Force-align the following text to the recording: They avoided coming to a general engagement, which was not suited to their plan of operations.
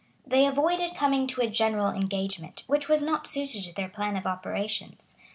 They 0.25 0.47
avoided 0.47 0.95
coming 0.95 1.27
to 1.27 1.41
a 1.41 1.47
general 1.47 1.91
engagement, 1.91 2.63
which 2.65 2.89
was 2.89 3.03
not 3.03 3.27
suited 3.27 3.63
to 3.65 3.73
their 3.75 3.87
plan 3.87 4.17
of 4.17 4.25
operations. 4.25 5.15